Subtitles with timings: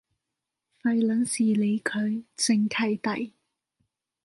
[0.81, 3.33] 廢撚事理佢，正契弟